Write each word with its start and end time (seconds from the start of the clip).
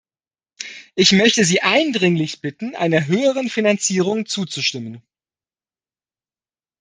Ich 0.95 1.11
möchte 1.11 1.45
Sie 1.45 1.61
eindringlich 1.61 2.41
bitten, 2.41 2.73
einer 2.75 3.05
höheren 3.05 3.49
Finanzierung 3.51 4.25
zuzustimmen. 4.25 5.03